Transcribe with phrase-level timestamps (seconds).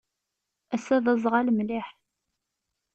[0.75, 1.87] Ass-a d azɣal mliḥ.